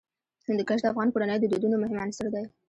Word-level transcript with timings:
هندوکش 0.47 0.79
د 0.81 0.85
افغان 0.91 1.07
کورنیو 1.13 1.41
د 1.41 1.45
دودونو 1.51 1.75
مهم 1.83 1.97
عنصر 2.05 2.25
دی. 2.33 2.45